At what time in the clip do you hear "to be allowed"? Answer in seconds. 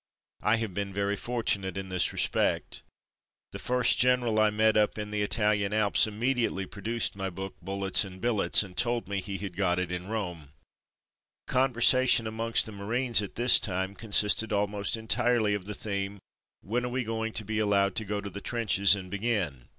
17.33-17.93